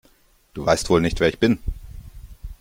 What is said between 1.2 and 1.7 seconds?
ich bin!